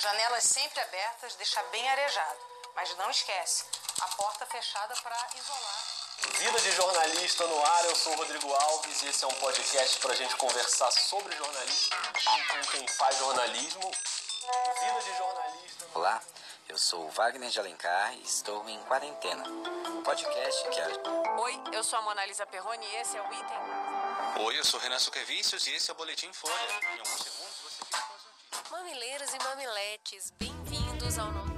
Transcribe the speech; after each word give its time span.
Janelas 0.00 0.44
sempre 0.44 0.80
abertas 0.80 1.34
deixa 1.34 1.60
bem 1.64 1.88
arejado, 1.88 2.38
mas 2.76 2.96
não 2.98 3.10
esquece, 3.10 3.64
a 4.00 4.06
porta 4.14 4.46
fechada 4.46 4.94
para 5.02 5.16
isolar. 5.34 5.98
Vida 6.38 6.60
de 6.60 6.70
jornalista 6.70 7.44
no 7.48 7.66
ar, 7.66 7.84
eu 7.84 7.96
sou 7.96 8.12
o 8.12 8.16
Rodrigo 8.16 8.52
Alves 8.54 9.02
e 9.02 9.08
esse 9.08 9.24
é 9.24 9.26
um 9.26 9.34
podcast 9.34 9.98
para 9.98 10.12
a 10.12 10.14
gente 10.14 10.36
conversar 10.36 10.92
sobre 10.92 11.36
jornalismo 11.36 11.96
com 12.48 12.70
quem 12.70 12.86
faz 12.86 13.18
jornalismo. 13.18 13.90
Vida 14.80 15.02
de 15.02 15.18
jornalista. 15.18 15.86
Olá, 15.94 16.22
eu 16.68 16.78
sou 16.78 17.04
o 17.06 17.10
Wagner 17.10 17.50
de 17.50 17.58
Alencar 17.58 18.14
e 18.14 18.22
estou 18.22 18.68
em 18.68 18.80
quarentena. 18.84 19.42
O 19.98 20.02
podcast 20.02 20.68
que 20.68 20.80
é. 20.80 20.86
Oi, 21.40 21.60
eu 21.72 21.82
sou 21.82 21.98
a 21.98 22.02
Mona 22.02 22.24
Lisa 22.24 22.46
Perrone 22.46 22.86
e 22.86 22.96
esse 22.96 23.16
é 23.16 23.20
o 23.20 23.32
Item. 23.32 24.44
Oi, 24.44 24.58
eu 24.60 24.64
sou 24.64 24.78
o 24.78 24.82
Renan 24.82 25.00
Suquevicius 25.00 25.66
e 25.66 25.74
esse 25.74 25.90
é 25.90 25.92
o 25.92 25.96
Boletim 25.96 26.32
Folha. 26.32 26.54
Em 26.94 27.00
alguns 27.00 27.22
segundos 27.22 27.47
Mamileiros 28.80 29.34
e 29.34 29.38
mamiletes, 29.42 30.32
bem-vindos 30.38 31.18
ao 31.18 31.32
novo. 31.32 31.52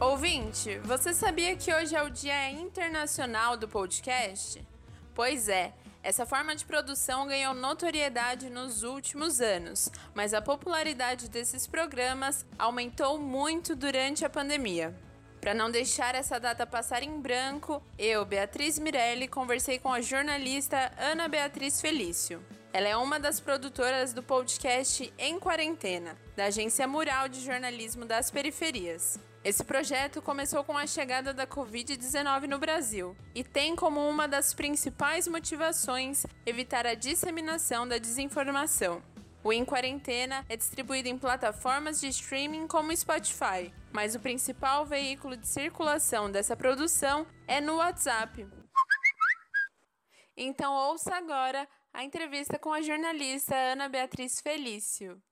Ouvinte, 0.00 0.78
você 0.78 1.12
sabia 1.12 1.54
que 1.56 1.72
hoje 1.72 1.94
é 1.94 2.02
o 2.02 2.08
Dia 2.08 2.50
Internacional 2.50 3.54
do 3.54 3.68
Podcast? 3.68 4.66
Pois 5.14 5.50
é, 5.50 5.74
essa 6.02 6.24
forma 6.24 6.56
de 6.56 6.64
produção 6.64 7.26
ganhou 7.26 7.52
notoriedade 7.52 8.48
nos 8.48 8.82
últimos 8.82 9.42
anos, 9.42 9.90
mas 10.14 10.32
a 10.32 10.40
popularidade 10.40 11.28
desses 11.28 11.66
programas 11.66 12.46
aumentou 12.58 13.18
muito 13.18 13.76
durante 13.76 14.24
a 14.24 14.30
pandemia. 14.30 14.98
Para 15.38 15.52
não 15.52 15.70
deixar 15.70 16.14
essa 16.14 16.40
data 16.40 16.66
passar 16.66 17.02
em 17.02 17.20
branco, 17.20 17.82
eu, 17.98 18.24
Beatriz 18.24 18.78
Mirelli, 18.78 19.28
conversei 19.28 19.78
com 19.78 19.92
a 19.92 20.00
jornalista 20.00 20.90
Ana 20.96 21.28
Beatriz 21.28 21.78
Felício. 21.78 22.42
Ela 22.74 22.88
é 22.88 22.96
uma 22.96 23.20
das 23.20 23.38
produtoras 23.38 24.12
do 24.12 24.20
podcast 24.20 25.14
Em 25.16 25.38
Quarentena, 25.38 26.18
da 26.34 26.46
agência 26.46 26.88
Mural 26.88 27.28
de 27.28 27.40
Jornalismo 27.40 28.04
das 28.04 28.32
Periferias. 28.32 29.16
Esse 29.44 29.62
projeto 29.62 30.20
começou 30.20 30.64
com 30.64 30.76
a 30.76 30.84
chegada 30.84 31.32
da 31.32 31.46
Covid-19 31.46 32.48
no 32.48 32.58
Brasil 32.58 33.16
e 33.32 33.44
tem 33.44 33.76
como 33.76 34.00
uma 34.08 34.26
das 34.26 34.52
principais 34.52 35.28
motivações 35.28 36.26
evitar 36.44 36.84
a 36.84 36.94
disseminação 36.94 37.86
da 37.86 37.96
desinformação. 37.96 39.00
O 39.44 39.52
Em 39.52 39.64
Quarentena 39.64 40.44
é 40.48 40.56
distribuído 40.56 41.08
em 41.08 41.16
plataformas 41.16 42.00
de 42.00 42.08
streaming 42.08 42.66
como 42.66 42.96
Spotify, 42.96 43.72
mas 43.92 44.16
o 44.16 44.20
principal 44.20 44.84
veículo 44.84 45.36
de 45.36 45.46
circulação 45.46 46.28
dessa 46.28 46.56
produção 46.56 47.24
é 47.46 47.60
no 47.60 47.76
WhatsApp. 47.76 48.44
Então 50.36 50.74
ouça 50.74 51.14
agora 51.14 51.68
a 51.94 52.02
entrevista 52.02 52.58
com 52.58 52.72
a 52.72 52.82
jornalista 52.82 53.54
Ana 53.54 53.88
Beatriz 53.88 54.40
Felício. 54.40 55.22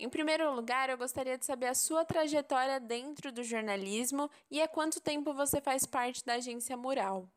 Em 0.00 0.10
primeiro 0.10 0.52
lugar, 0.52 0.90
eu 0.90 0.98
gostaria 0.98 1.38
de 1.38 1.46
saber 1.46 1.68
a 1.68 1.74
sua 1.74 2.04
trajetória 2.04 2.80
dentro 2.80 3.30
do 3.30 3.44
jornalismo 3.44 4.28
e 4.50 4.60
há 4.60 4.66
quanto 4.66 5.00
tempo 5.00 5.32
você 5.32 5.60
faz 5.60 5.86
parte 5.86 6.24
da 6.24 6.34
agência 6.34 6.76
Mural. 6.76 7.30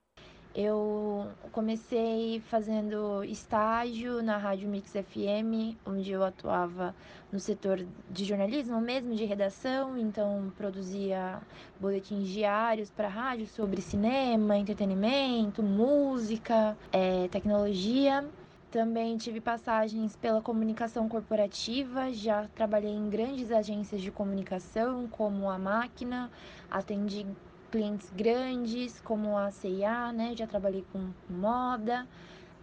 Eu 0.56 1.28
comecei 1.52 2.40
fazendo 2.50 3.24
estágio 3.24 4.24
na 4.24 4.36
Rádio 4.36 4.68
Mix 4.68 4.92
FM, 4.92 5.78
onde 5.86 6.12
eu 6.12 6.24
atuava 6.24 6.96
no 7.32 7.40
setor 7.40 7.86
de 8.10 8.26
jornalismo 8.26 8.82
mesmo, 8.82 9.14
de 9.14 9.26
redação, 9.26 9.96
então 9.96 10.52
produzia 10.58 11.40
boletins 11.80 12.28
diários 12.28 12.90
para 12.90 13.08
rádio 13.08 13.46
sobre 13.46 13.80
cinema, 13.80 14.58
entretenimento, 14.58 15.62
música, 15.62 16.76
é, 16.92 17.28
tecnologia. 17.28 18.28
Também 18.72 19.18
tive 19.18 19.40
passagens 19.40 20.16
pela 20.16 20.42
comunicação 20.42 21.08
corporativa, 21.08 22.12
já 22.12 22.48
trabalhei 22.56 22.92
em 22.92 23.08
grandes 23.08 23.52
agências 23.52 24.02
de 24.02 24.12
comunicação, 24.12 25.08
como 25.08 25.48
a 25.48 25.60
Máquina, 25.60 26.32
atendi 26.72 27.26
clientes 27.70 28.10
grandes 28.16 29.00
como 29.02 29.38
a 29.38 29.52
CIA, 29.52 30.12
né? 30.12 30.34
Já 30.36 30.48
trabalhei 30.48 30.84
com 30.92 31.10
moda, 31.30 32.08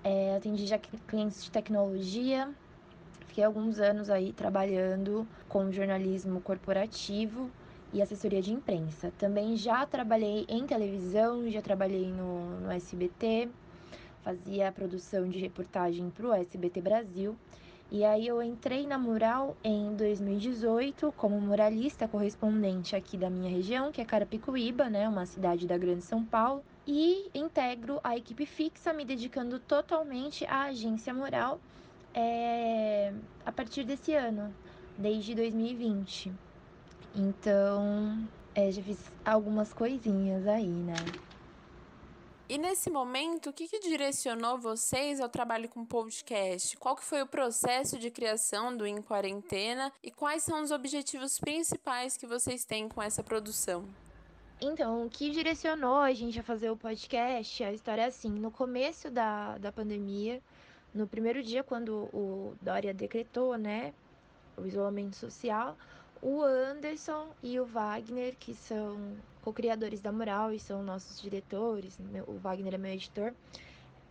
é, 0.05 0.37
atendi 0.37 0.67
já 0.67 0.79
clientes 0.79 1.45
de 1.45 1.51
tecnologia. 1.51 2.49
Fiquei 3.29 3.45
alguns 3.45 3.79
anos 3.79 4.09
aí 4.11 4.33
trabalhando 4.33 5.27
com 5.49 5.71
jornalismo 5.71 6.41
corporativo 6.41 7.51
e 7.93 8.03
assessoria 8.03 8.43
de 8.43 8.53
imprensa. 8.53 9.13
Também 9.19 9.57
já 9.57 9.85
trabalhei 9.87 10.45
em 10.49 10.67
televisão, 10.67 11.49
já 11.51 11.63
trabalhei 11.63 12.07
no, 12.07 12.61
no 12.61 12.71
SBT, 12.71 13.49
fazia 14.23 14.73
produção 14.73 15.29
de 15.29 15.39
reportagem 15.39 16.11
para 16.11 16.27
o 16.27 16.33
SBT 16.35 16.81
Brasil 16.81 17.37
e 17.91 18.05
aí 18.05 18.27
eu 18.27 18.43
entrei 18.43 18.85
na 18.85 18.99
Mural 18.99 19.57
em 19.63 19.95
2018 19.95 21.13
como 21.17 21.41
muralista 21.41 22.09
correspondente 22.09 22.97
aqui 22.97 23.17
da 23.17 23.31
minha 23.31 23.49
região, 23.51 23.93
que 23.93 24.01
é 24.01 24.05
Carapicuíba, 24.05 24.91
né, 24.91 25.09
uma 25.09 25.25
cidade 25.25 25.69
da 25.69 25.79
Grande 25.79 26.03
São 26.03 26.25
Paulo, 26.25 26.65
e 26.85 27.31
integro 27.33 28.01
a 28.03 28.17
equipe 28.17 28.45
fixa, 28.45 28.93
me 28.93 29.05
dedicando 29.05 29.61
totalmente 29.61 30.45
à 30.47 30.65
agência 30.65 31.15
Mural 31.15 31.61
é, 32.13 33.13
a 33.45 33.53
partir 33.53 33.85
desse 33.85 34.15
ano, 34.15 34.53
desde 34.99 35.35
2020. 35.35 36.33
Então, 37.15 38.19
é, 38.53 38.71
já 38.73 38.83
fiz 38.83 38.99
algumas 39.25 39.73
coisinhas 39.73 40.47
aí, 40.49 40.67
né? 40.67 40.97
E 42.49 42.59
nesse 42.59 42.89
momento, 42.91 43.51
o 43.51 43.53
que, 43.53 43.67
que 43.67 43.81
direcionou 43.81 44.57
vocês 44.57 45.21
ao 45.21 45.29
trabalho 45.29 45.69
com 45.69 45.85
podcast? 45.85 46.77
Qual 46.77 46.95
que 46.95 47.03
foi 47.03 47.21
o 47.21 47.27
processo 47.27 47.99
de 47.99 48.09
criação 48.09 48.77
do 48.77 48.87
Em 48.87 49.03
Quarentena 49.03 49.93
e 50.01 50.13
quais 50.13 50.45
são 50.45 50.63
os 50.63 50.71
objetivos 50.71 51.41
principais 51.41 52.17
que 52.17 52.25
vocês 52.25 52.65
têm 52.65 52.89
com 52.89 53.03
essa 53.03 53.21
produção? 53.25 53.85
Então, 54.61 55.05
o 55.05 55.11
que 55.11 55.29
direcionou 55.31 55.97
a 55.97 56.13
gente 56.13 56.39
a 56.39 56.43
fazer 56.45 56.71
o 56.71 56.77
podcast, 56.77 57.65
a 57.65 57.73
história 57.73 58.03
é 58.03 58.07
assim, 58.07 58.31
no 58.31 58.53
começo 58.53 59.11
da, 59.11 59.59
da 59.59 59.73
pandemia, 59.73 60.41
no 60.95 61.09
primeiro 61.09 61.43
dia 61.43 61.65
quando 61.65 62.09
o 62.13 62.55
Dória 62.63 62.95
decretou, 62.95 63.59
né, 63.59 63.93
o 64.57 64.65
isolamento 64.65 65.17
social, 65.17 65.77
o 66.23 66.43
Anderson 66.43 67.29
e 67.43 67.59
o 67.61 67.65
Wagner, 67.65 68.35
que 68.39 68.55
são 68.55 69.17
co-criadores 69.43 70.01
da 70.01 70.11
Mural 70.11 70.53
e 70.53 70.59
são 70.59 70.83
nossos 70.83 71.21
diretores, 71.21 71.99
o 72.27 72.35
Wagner 72.39 72.75
é 72.75 72.79
meu 72.79 72.93
editor, 72.93 73.33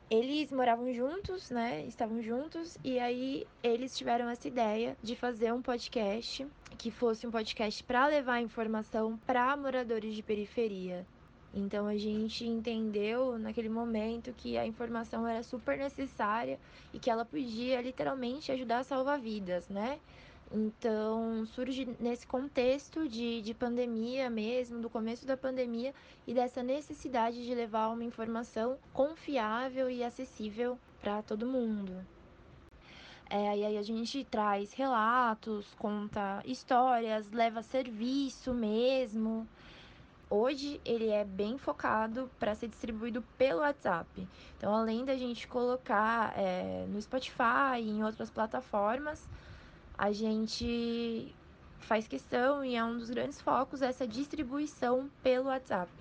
eles 0.09 0.51
moravam 0.51 0.93
juntos, 0.93 1.49
né? 1.49 1.83
Estavam 1.85 2.21
juntos 2.21 2.77
e 2.83 2.99
aí 2.99 3.47
eles 3.63 3.97
tiveram 3.97 4.29
essa 4.29 4.47
ideia 4.47 4.95
de 5.01 5.15
fazer 5.15 5.51
um 5.51 5.61
podcast 5.61 6.47
que 6.77 6.91
fosse 6.91 7.25
um 7.25 7.31
podcast 7.31 7.83
para 7.83 8.05
levar 8.07 8.39
informação 8.39 9.17
para 9.25 9.57
moradores 9.57 10.13
de 10.13 10.21
periferia. 10.21 11.05
Então 11.53 11.87
a 11.87 11.97
gente 11.97 12.45
entendeu 12.45 13.39
naquele 13.39 13.69
momento 13.69 14.33
que 14.33 14.57
a 14.57 14.67
informação 14.67 15.25
era 15.25 15.41
super 15.41 15.77
necessária 15.77 16.59
e 16.93 16.99
que 16.99 17.09
ela 17.09 17.23
podia 17.23 17.81
literalmente 17.81 18.51
ajudar 18.51 18.79
a 18.79 18.83
salvar 18.83 19.19
vidas, 19.19 19.69
né? 19.69 19.99
Então, 20.55 21.45
surge 21.47 21.85
nesse 21.99 22.25
contexto 22.25 23.09
de, 23.09 23.41
de 23.41 23.53
pandemia 23.53 24.29
mesmo, 24.29 24.79
do 24.79 24.89
começo 24.89 25.27
da 25.27 25.35
pandemia, 25.35 25.93
e 26.25 26.33
dessa 26.33 26.63
necessidade 26.63 27.45
de 27.45 27.53
levar 27.53 27.89
uma 27.89 28.05
informação 28.05 28.77
confiável 28.93 29.89
e 29.89 30.01
acessível 30.01 30.79
para 31.01 31.21
todo 31.21 31.45
mundo. 31.45 31.93
É, 33.29 33.57
e 33.57 33.65
aí 33.65 33.77
a 33.77 33.81
gente 33.81 34.23
traz 34.23 34.71
relatos, 34.71 35.73
conta 35.77 36.41
histórias, 36.45 37.29
leva 37.31 37.61
serviço 37.61 38.53
mesmo. 38.53 39.45
Hoje 40.29 40.79
ele 40.85 41.09
é 41.09 41.25
bem 41.25 41.57
focado 41.57 42.31
para 42.39 42.55
ser 42.55 42.69
distribuído 42.69 43.21
pelo 43.37 43.59
WhatsApp. 43.59 44.25
Então, 44.57 44.73
além 44.73 45.03
da 45.03 45.17
gente 45.17 45.49
colocar 45.49 46.33
é, 46.37 46.85
no 46.87 47.01
Spotify 47.01 47.77
e 47.81 47.89
em 47.89 48.05
outras 48.05 48.29
plataformas, 48.29 49.27
a 49.97 50.11
gente 50.11 51.33
faz 51.79 52.07
questão 52.07 52.63
e 52.65 52.75
é 52.75 52.83
um 52.83 52.97
dos 52.97 53.09
grandes 53.09 53.39
focos 53.39 53.81
essa 53.81 54.07
distribuição 54.07 55.09
pelo 55.21 55.47
WhatsApp. 55.47 55.91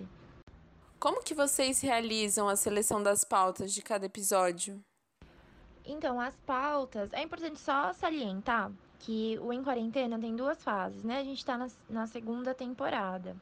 Como 0.99 1.23
que 1.23 1.33
vocês 1.33 1.81
realizam 1.81 2.47
a 2.47 2.55
seleção 2.55 3.01
das 3.01 3.23
pautas 3.23 3.73
de 3.73 3.81
cada 3.81 4.05
episódio? 4.05 4.81
Então, 5.85 6.19
as 6.19 6.35
pautas, 6.37 7.13
é 7.13 7.21
importante 7.21 7.59
só 7.59 7.93
salientar 7.93 8.71
que 8.99 9.37
o 9.39 9.53
Em 9.53 9.63
Quarentena 9.63 10.17
tem 10.17 10.35
duas 10.35 10.63
fases, 10.63 11.03
né? 11.03 11.19
A 11.19 11.23
gente 11.23 11.37
está 11.37 11.57
na, 11.57 11.67
na 11.87 12.07
segunda 12.07 12.55
temporada. 12.55 13.35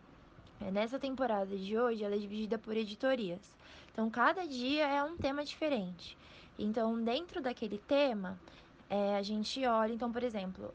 É, 0.60 0.70
nessa 0.70 1.00
temporada 1.00 1.56
de 1.56 1.78
hoje, 1.78 2.04
ela 2.04 2.16
é 2.16 2.18
dividida 2.18 2.58
por 2.58 2.76
editorias. 2.76 3.40
Então, 3.94 4.10
cada 4.10 4.46
dia 4.46 4.86
é 4.86 5.02
um 5.04 5.16
tema 5.16 5.46
diferente. 5.46 6.18
Então, 6.60 7.02
dentro 7.02 7.42
daquele 7.42 7.78
tema, 7.78 8.38
é, 8.90 9.16
a 9.16 9.22
gente 9.22 9.66
olha, 9.66 9.94
então, 9.94 10.12
por 10.12 10.24
exemplo, 10.24 10.74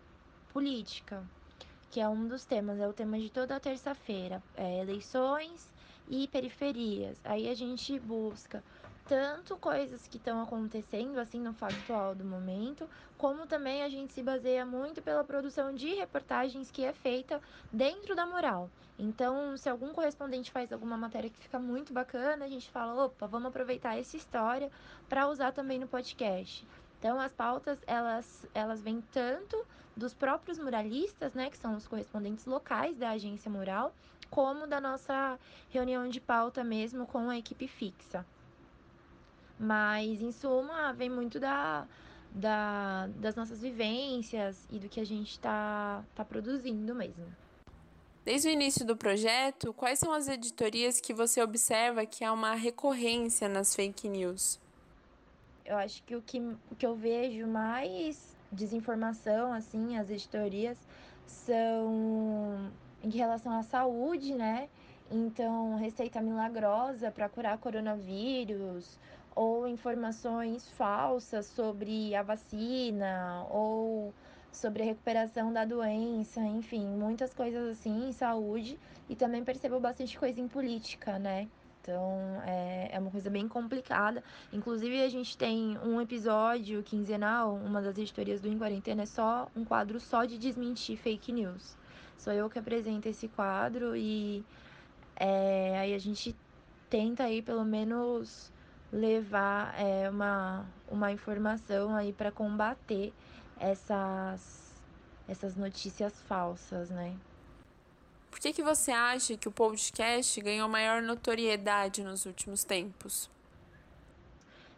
política, 0.53 1.23
que 1.91 2.01
é 2.01 2.09
um 2.09 2.27
dos 2.27 2.45
temas, 2.45 2.79
é 2.79 2.87
o 2.87 2.93
tema 2.93 3.19
de 3.19 3.31
toda 3.31 3.59
terça-feira, 3.61 4.43
é, 4.57 4.81
eleições 4.81 5.73
e 6.09 6.27
periferias. 6.29 7.19
Aí 7.25 7.49
a 7.49 7.55
gente 7.55 7.99
busca 7.99 8.63
tanto 9.09 9.57
coisas 9.57 10.07
que 10.07 10.19
estão 10.19 10.43
acontecendo 10.43 11.19
assim 11.19 11.41
no 11.41 11.55
factual 11.55 12.15
do 12.15 12.25
momento, 12.25 12.87
como 13.17 13.47
também 13.47 13.83
a 13.83 13.89
gente 13.89 14.13
se 14.13 14.23
baseia 14.23 14.67
muito 14.67 15.01
pela 15.01 15.25
produção 15.25 15.75
de 15.75 15.95
reportagens 15.95 16.71
que 16.71 16.85
é 16.85 16.93
feita 16.93 17.41
dentro 17.73 18.15
da 18.15 18.27
moral. 18.27 18.69
Então, 18.99 19.57
se 19.57 19.69
algum 19.69 19.95
correspondente 19.95 20.51
faz 20.51 20.73
alguma 20.73 20.97
matéria 20.97 21.31
que 21.31 21.39
fica 21.39 21.59
muito 21.59 21.91
bacana, 21.93 22.45
a 22.45 22.49
gente 22.49 22.69
fala, 22.69 23.07
opa, 23.07 23.27
vamos 23.27 23.49
aproveitar 23.49 23.99
essa 23.99 24.17
história 24.17 24.71
para 25.09 25.27
usar 25.27 25.53
também 25.53 25.79
no 25.79 25.89
podcast. 25.89 26.67
Então, 26.99 27.21
as 27.21 27.33
pautas, 27.33 27.79
elas, 27.87 28.47
elas 28.53 28.81
vêm 28.81 29.01
tanto 29.13 29.65
dos 29.97 30.13
próprios 30.13 30.59
muralistas, 30.59 31.33
né, 31.33 31.49
que 31.51 31.57
são 31.57 31.77
os 31.77 31.87
correspondentes 31.87 32.45
locais 32.45 32.97
da 32.97 33.11
agência 33.11 33.51
mural, 33.51 33.95
como 34.31 34.67
da 34.67 34.81
nossa 34.81 35.39
reunião 35.71 36.09
de 36.09 36.21
pauta 36.21 36.63
mesmo 36.63 37.07
com 37.07 37.31
a 37.31 37.39
equipe 37.39 37.67
fixa. 37.69 38.27
Mas, 39.59 40.21
em 40.21 40.33
suma, 40.33 40.93
vem 40.93 41.11
muito 41.11 41.41
da, 41.41 41.87
da, 42.31 43.09
das 43.17 43.35
nossas 43.35 43.61
vivências 43.61 44.67
e 44.71 44.79
do 44.79 44.89
que 44.89 45.01
a 45.01 45.07
gente 45.07 45.33
está 45.33 46.05
tá 46.15 46.25
produzindo 46.25 46.95
mesmo. 46.95 47.27
Desde 48.25 48.49
o 48.49 48.51
início 48.51 48.85
do 48.85 48.97
projeto, 48.97 49.73
quais 49.73 49.99
são 49.99 50.13
as 50.13 50.29
editorias 50.29 51.01
que 51.01 51.15
você 51.15 51.43
observa 51.43 52.05
que 52.05 52.25
há 52.25 52.33
uma 52.33 52.55
recorrência 52.55 53.49
nas 53.49 53.75
fake 53.75 54.09
news? 54.09 54.61
Eu 55.69 55.77
acho 55.77 56.03
que 56.05 56.17
o 56.17 56.23
que, 56.23 56.41
o 56.41 56.75
que 56.79 56.87
eu 56.87 56.95
vejo 56.95 57.47
mais 57.47 58.35
desinformação, 58.51 59.53
assim, 59.53 59.99
as 59.99 60.09
editorias, 60.09 60.79
são 61.27 62.73
em 63.05 63.11
relação 63.11 63.53
à 63.53 63.63
saúde, 63.63 64.35
né? 64.35 64.71
Então, 65.11 65.77
receita 65.77 66.23
milagrosa 66.23 67.11
para 67.11 67.29
curar 67.29 67.59
coronavírus, 67.59 68.99
ou 69.37 69.69
informações 69.69 70.71
falsas 70.71 71.45
sobre 71.45 72.15
a 72.15 72.23
vacina 72.23 73.45
ou 73.51 74.15
sobre 74.51 74.83
a 74.83 74.87
recuperação 74.87 75.53
da 75.53 75.67
doença, 75.67 76.41
enfim, 76.41 76.87
muitas 76.87 77.35
coisas 77.35 77.79
assim 77.79 78.09
em 78.09 78.13
saúde 78.13 78.79
e 79.07 79.15
também 79.15 79.45
percebo 79.45 79.79
bastante 79.79 80.19
coisa 80.19 80.41
em 80.41 80.49
política, 80.49 81.19
né? 81.19 81.47
Então 81.89 82.43
é, 82.45 82.91
é 82.93 82.99
uma 82.99 83.11
coisa 83.11 83.31
bem 83.31 83.49
complicada. 83.49 84.23
Inclusive, 84.53 85.03
a 85.03 85.09
gente 85.09 85.39
tem 85.39 85.79
um 85.79 85.99
episódio 86.03 86.83
quinzenal, 86.83 87.55
uma 87.55 87.81
das 87.81 87.97
editorias 87.97 88.43
do 88.43 88.49
Em 88.49 88.59
Quarentena, 88.59 89.05
é 89.05 89.07
só 89.07 89.49
um 89.57 89.65
quadro 89.65 89.99
só 89.99 90.27
de 90.27 90.37
desmentir 90.37 90.99
fake 90.99 91.33
news. 91.33 91.79
Sou 92.19 92.31
eu 92.35 92.51
que 92.51 92.59
apresento 92.59 93.09
esse 93.09 93.27
quadro 93.29 93.97
e 93.97 94.45
é, 95.17 95.79
aí 95.79 95.95
a 95.95 95.99
gente 95.99 96.37
tenta 96.91 97.25
aí 97.25 97.41
pelo 97.41 97.65
menos 97.65 98.53
levar 98.93 99.75
é, 99.81 100.11
uma, 100.11 100.67
uma 100.91 101.11
informação 101.11 101.97
aí 101.97 102.13
para 102.13 102.31
combater 102.31 103.15
essas, 103.59 104.75
essas 105.27 105.57
notícias 105.57 106.21
falsas, 106.21 106.91
né? 106.91 107.17
Por 108.31 108.39
que, 108.41 108.53
que 108.53 108.63
você 108.63 108.91
acha 108.91 109.37
que 109.37 109.49
o 109.49 109.53
podcast 109.53 110.41
ganhou 110.41 110.69
maior 110.69 111.03
notoriedade 111.03 112.03
nos 112.03 112.27
últimos 112.27 112.65
tempos? 112.65 113.31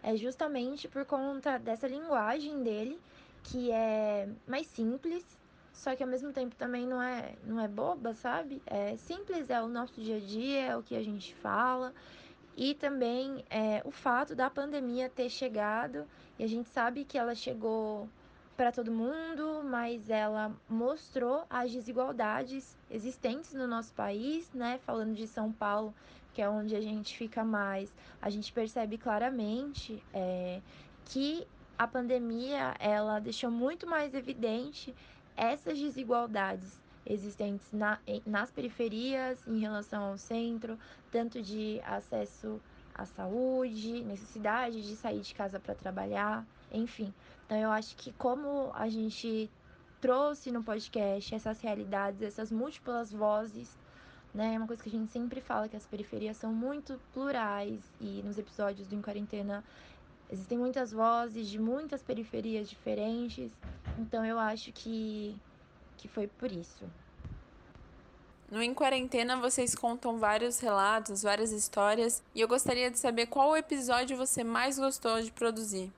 É 0.03 0.17
justamente 0.17 0.89
por 0.89 1.05
conta 1.05 1.59
dessa 1.59 1.87
linguagem 1.87 2.63
dele, 2.63 2.99
que 3.43 3.71
é 3.71 4.29
mais 4.47 4.67
simples, 4.67 5.25
só 5.73 5.95
que 5.95 6.03
ao 6.03 6.09
mesmo 6.09 6.33
tempo 6.33 6.55
também 6.57 6.87
não 6.87 7.03
é, 7.03 7.35
não 7.45 7.61
é 7.61 7.69
boba, 7.69 8.15
sabe? 8.15 8.63
É 8.67 8.97
simples, 8.97 9.51
é 9.51 9.61
o 9.61 9.69
nosso 9.69 10.01
dia 10.01 10.17
a 10.17 10.21
dia, 10.21 10.61
é 10.67 10.77
o 10.77 10.83
que 10.83 10.97
a 10.97 11.03
gente 11.03 11.35
fala 11.35 11.93
e 12.57 12.75
também 12.75 13.43
é, 13.49 13.81
o 13.87 13.91
fato 13.91 14.35
da 14.35 14.51
pandemia 14.51 15.09
ter 15.09 15.31
chegado, 15.31 16.07
e 16.39 16.45
a 16.45 16.47
gente 16.47 16.69
sabe 16.69 17.05
que 17.07 17.17
ela 17.17 17.35
chegou 17.35 18.07
para 18.57 18.71
todo 18.71 18.91
mundo, 18.91 19.63
mas 19.65 20.11
ela 20.11 20.53
mostrou 20.69 21.45
as 21.49 21.73
desigualdades 21.73 22.77
existentes 22.91 23.55
no 23.55 23.67
nosso 23.67 23.93
país, 23.95 24.53
né? 24.53 24.79
Falando 24.85 25.15
de 25.15 25.27
São 25.27 25.51
Paulo, 25.51 25.95
que 26.35 26.43
é 26.43 26.49
onde 26.49 26.77
a 26.77 26.81
gente 26.81 27.17
fica 27.17 27.45
mais, 27.45 27.93
a 28.21 28.31
gente 28.31 28.53
percebe 28.53 28.99
claramente 28.99 30.03
é, 30.13 30.61
que 31.07 31.47
a 31.79 31.87
pandemia 31.87 32.75
ela 32.79 33.19
deixou 33.19 33.51
muito 33.51 33.87
mais 33.87 34.15
evidente 34.15 34.95
essas 35.37 35.79
desigualdades 35.79 36.79
existentes 37.07 37.67
na, 37.73 37.99
nas 38.27 38.51
periferias 38.51 39.39
em 39.47 39.59
relação 39.59 40.05
ao 40.05 40.19
centro, 40.19 40.79
tanto 41.11 41.41
de 41.43 41.81
acesso 41.85 42.61
à 42.95 43.07
saúde, 43.07 44.03
necessidade 44.03 44.83
de 44.83 44.95
sair 44.97 45.21
de 45.21 45.35
casa 45.35 45.59
para 45.59 45.75
trabalhar, 45.75 46.45
enfim. 46.73 47.13
Então 47.47 47.59
eu 47.59 47.71
acho 47.71 47.97
que 47.97 48.13
como 48.13 48.71
a 48.75 48.89
gente 48.89 49.51
trouxe 50.01 50.51
no 50.51 50.63
podcast 50.63 51.35
essas 51.35 51.61
realidades, 51.61 52.23
essas 52.23 52.51
múltiplas 52.51 53.13
vozes, 53.13 53.77
né? 54.35 54.55
É 54.55 54.59
uma 54.59 54.67
coisa 54.67 54.83
que 54.83 54.89
a 54.89 54.93
gente 54.93 55.13
sempre 55.13 55.41
fala 55.41 55.69
que 55.69 55.77
as 55.77 55.87
periferias 55.87 56.37
são 56.37 56.53
muito 56.53 56.99
plurais 57.13 57.81
e 58.01 58.23
nos 58.25 58.39
episódios 58.39 58.87
do 58.89 58.95
Em 58.95 59.03
Quarentena 59.03 59.65
existem 60.31 60.57
muitas 60.57 60.93
vozes 60.93 61.49
de 61.49 61.59
muitas 61.59 62.03
periferias 62.03 62.69
diferentes. 62.69 63.51
Então 63.99 64.25
eu 64.25 64.39
acho 64.39 64.73
que 64.73 65.37
que 65.99 66.09
foi 66.09 66.27
por 66.27 66.51
isso. 66.51 66.85
No 68.51 68.63
Em 68.63 68.73
Quarentena 68.73 69.37
vocês 69.37 69.75
contam 69.75 70.19
vários 70.19 70.59
relatos, 70.59 71.23
várias 71.23 71.53
histórias, 71.53 72.23
e 72.35 72.41
eu 72.41 72.49
gostaria 72.49 72.91
de 72.91 72.99
saber 72.99 73.27
qual 73.27 73.57
episódio 73.57 74.17
você 74.17 74.43
mais 74.43 74.79
gostou 74.79 75.21
de 75.21 75.31
produzir. 75.31 75.93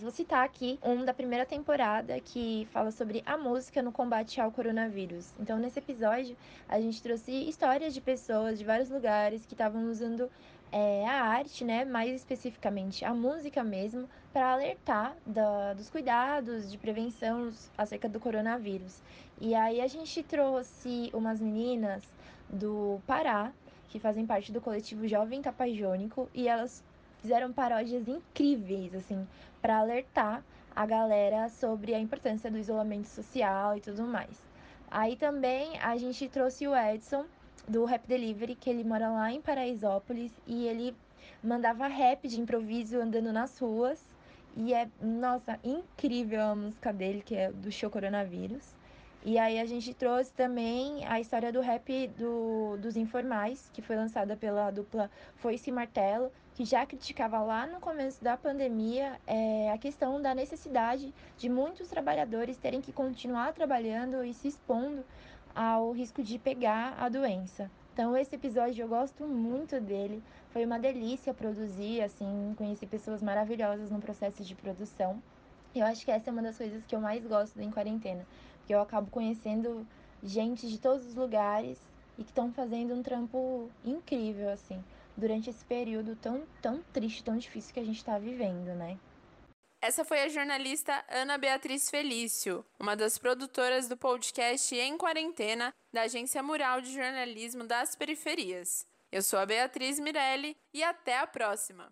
Vou 0.00 0.12
citar 0.12 0.44
aqui 0.44 0.78
um 0.80 1.04
da 1.04 1.12
primeira 1.12 1.44
temporada 1.44 2.20
que 2.20 2.68
fala 2.70 2.92
sobre 2.92 3.20
a 3.26 3.36
música 3.36 3.82
no 3.82 3.90
combate 3.90 4.40
ao 4.40 4.52
coronavírus. 4.52 5.34
Então, 5.40 5.58
nesse 5.58 5.80
episódio, 5.80 6.36
a 6.68 6.80
gente 6.80 7.02
trouxe 7.02 7.32
histórias 7.32 7.92
de 7.92 8.00
pessoas 8.00 8.60
de 8.60 8.64
vários 8.64 8.90
lugares 8.90 9.44
que 9.44 9.54
estavam 9.54 9.90
usando 9.90 10.30
é, 10.70 11.04
a 11.04 11.24
arte, 11.24 11.64
né, 11.64 11.84
mais 11.84 12.14
especificamente 12.14 13.04
a 13.04 13.12
música 13.12 13.64
mesmo, 13.64 14.08
para 14.32 14.52
alertar 14.52 15.16
da, 15.26 15.74
dos 15.74 15.90
cuidados 15.90 16.70
de 16.70 16.78
prevenção 16.78 17.52
acerca 17.76 18.08
do 18.08 18.20
coronavírus. 18.20 19.02
E 19.40 19.52
aí 19.52 19.80
a 19.80 19.88
gente 19.88 20.22
trouxe 20.22 21.10
umas 21.12 21.40
meninas 21.40 22.04
do 22.48 23.00
Pará, 23.04 23.52
que 23.88 23.98
fazem 23.98 24.24
parte 24.24 24.52
do 24.52 24.60
coletivo 24.60 25.08
Jovem 25.08 25.42
Tapajônico, 25.42 26.30
e 26.32 26.46
elas 26.46 26.84
fizeram 27.20 27.52
paródias 27.52 28.06
incríveis, 28.06 28.94
assim, 28.94 29.26
para 29.60 29.78
alertar 29.78 30.42
a 30.74 30.86
galera 30.86 31.48
sobre 31.48 31.94
a 31.94 31.98
importância 31.98 32.50
do 32.50 32.58
isolamento 32.58 33.08
social 33.08 33.76
e 33.76 33.80
tudo 33.80 34.04
mais. 34.04 34.40
Aí 34.90 35.16
também 35.16 35.78
a 35.80 35.96
gente 35.96 36.28
trouxe 36.28 36.66
o 36.66 36.76
Edson, 36.76 37.26
do 37.66 37.84
Rap 37.84 38.06
Delivery, 38.06 38.54
que 38.54 38.70
ele 38.70 38.82
mora 38.82 39.10
lá 39.10 39.30
em 39.30 39.40
Paraisópolis 39.40 40.32
e 40.46 40.66
ele 40.66 40.96
mandava 41.42 41.86
rap 41.86 42.26
de 42.26 42.40
improviso 42.40 42.98
andando 42.98 43.32
nas 43.32 43.58
ruas. 43.58 44.02
E 44.56 44.72
é, 44.72 44.88
nossa, 45.00 45.58
incrível 45.62 46.42
a 46.42 46.54
música 46.54 46.92
dele, 46.92 47.22
que 47.24 47.36
é 47.36 47.52
do 47.52 47.70
show 47.70 47.90
Coronavírus. 47.90 48.74
E 49.24 49.36
aí 49.36 49.58
a 49.58 49.66
gente 49.66 49.92
trouxe 49.92 50.32
também 50.32 51.04
a 51.06 51.20
história 51.20 51.52
do 51.52 51.60
rap 51.60 52.08
do, 52.16 52.76
dos 52.78 52.96
informais, 52.96 53.68
que 53.72 53.82
foi 53.82 53.96
lançada 53.96 54.36
pela 54.36 54.70
dupla 54.70 55.10
Foice 55.36 55.70
e 55.70 55.72
Martelo, 55.72 56.30
que 56.54 56.64
já 56.64 56.86
criticava 56.86 57.40
lá 57.40 57.66
no 57.66 57.80
começo 57.80 58.22
da 58.22 58.36
pandemia 58.36 59.20
é, 59.26 59.70
a 59.70 59.78
questão 59.78 60.22
da 60.22 60.34
necessidade 60.34 61.12
de 61.36 61.48
muitos 61.48 61.88
trabalhadores 61.88 62.56
terem 62.56 62.80
que 62.80 62.92
continuar 62.92 63.52
trabalhando 63.52 64.24
e 64.24 64.32
se 64.32 64.48
expondo 64.48 65.04
ao 65.54 65.92
risco 65.92 66.22
de 66.22 66.38
pegar 66.38 66.94
a 66.98 67.08
doença. 67.08 67.70
Então 67.92 68.16
esse 68.16 68.36
episódio 68.36 68.82
eu 68.82 68.88
gosto 68.88 69.24
muito 69.26 69.80
dele. 69.80 70.22
Foi 70.50 70.64
uma 70.64 70.78
delícia 70.78 71.34
produzir, 71.34 72.00
assim, 72.00 72.54
conheci 72.56 72.86
pessoas 72.86 73.20
maravilhosas 73.20 73.90
no 73.90 74.00
processo 74.00 74.44
de 74.44 74.54
produção. 74.54 75.20
Eu 75.74 75.84
acho 75.84 76.04
que 76.04 76.10
essa 76.10 76.30
é 76.30 76.32
uma 76.32 76.42
das 76.42 76.56
coisas 76.56 76.84
que 76.86 76.94
eu 76.94 77.00
mais 77.00 77.26
gosto 77.26 77.60
em 77.60 77.70
quarentena, 77.70 78.24
porque 78.68 78.74
eu 78.74 78.82
acabo 78.82 79.10
conhecendo 79.10 79.86
gente 80.22 80.68
de 80.68 80.78
todos 80.78 81.06
os 81.06 81.14
lugares 81.14 81.78
e 82.18 82.22
que 82.22 82.28
estão 82.28 82.52
fazendo 82.52 82.92
um 82.92 83.02
trampo 83.02 83.70
incrível 83.82 84.50
assim, 84.50 84.84
durante 85.16 85.48
esse 85.48 85.64
período 85.64 86.14
tão 86.16 86.46
tão 86.60 86.82
triste, 86.92 87.24
tão 87.24 87.38
difícil 87.38 87.72
que 87.72 87.80
a 87.80 87.84
gente 87.84 87.96
está 87.96 88.18
vivendo, 88.18 88.74
né? 88.74 88.98
Essa 89.80 90.04
foi 90.04 90.20
a 90.20 90.28
jornalista 90.28 91.02
Ana 91.08 91.38
Beatriz 91.38 91.88
Felício, 91.88 92.62
uma 92.78 92.94
das 92.94 93.16
produtoras 93.16 93.88
do 93.88 93.96
podcast 93.96 94.74
Em 94.74 94.98
Quarentena, 94.98 95.72
da 95.90 96.02
Agência 96.02 96.42
Mural 96.42 96.82
de 96.82 96.92
Jornalismo 96.92 97.64
das 97.64 97.96
Periferias. 97.96 98.84
Eu 99.10 99.22
sou 99.22 99.38
a 99.38 99.46
Beatriz 99.46 99.98
Mirelli 99.98 100.54
e 100.74 100.82
até 100.82 101.18
a 101.20 101.26
próxima! 101.26 101.90